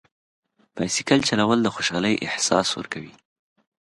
[0.75, 3.13] بایسکل چلول د خوشحالۍ احساس ورکوي.